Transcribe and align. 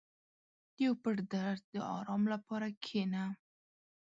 •د 0.75 0.77
یو 0.85 0.93
پټ 1.03 1.17
درد 1.33 1.61
د 1.73 1.75
آرام 1.97 2.23
لپاره 2.33 2.67
کښېنه. 2.83 3.23